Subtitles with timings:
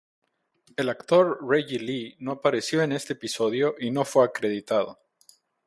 [0.77, 4.99] El actor Reggie Lee no apareció en este episodio y no fue acreditado.